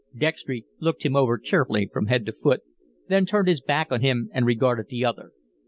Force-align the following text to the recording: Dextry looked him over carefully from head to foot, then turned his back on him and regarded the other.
Dextry 0.17 0.65
looked 0.79 1.05
him 1.05 1.15
over 1.15 1.37
carefully 1.37 1.87
from 1.93 2.07
head 2.07 2.25
to 2.25 2.31
foot, 2.33 2.63
then 3.07 3.23
turned 3.27 3.47
his 3.47 3.61
back 3.61 3.91
on 3.91 4.01
him 4.01 4.31
and 4.33 4.47
regarded 4.47 4.87
the 4.89 5.05
other. 5.05 5.29